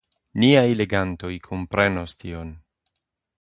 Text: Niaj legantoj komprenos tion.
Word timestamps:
Niaj 0.43 0.71
legantoj 0.79 1.31
komprenos 1.49 2.17
tion. 2.25 2.51